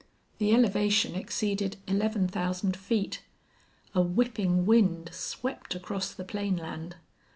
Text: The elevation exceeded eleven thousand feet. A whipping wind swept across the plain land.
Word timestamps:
The 0.39 0.51
elevation 0.51 1.13
exceeded 1.13 1.77
eleven 1.85 2.27
thousand 2.27 2.75
feet. 2.75 3.21
A 3.93 4.01
whipping 4.01 4.65
wind 4.65 5.13
swept 5.13 5.75
across 5.75 6.11
the 6.11 6.23
plain 6.25 6.57
land. 6.57 6.95